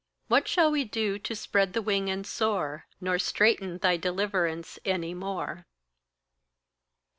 [0.29, 5.13] What shall we do to spread the wing and soar, Nor straiten thy deliverance any
[5.13, 5.67] more?